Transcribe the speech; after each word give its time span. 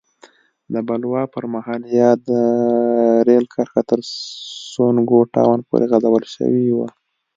د 0.73 0.75
بلوا 0.87 1.23
پر 1.33 1.43
مهال 1.53 1.81
یاده 1.99 2.41
رېل 3.27 3.45
کرښه 3.53 3.81
تر 3.89 3.99
سونګو 4.73 5.19
ټاون 5.35 5.59
پورې 5.67 5.85
غځول 5.91 6.23
شوې 6.35 6.67
وه. 6.77 6.87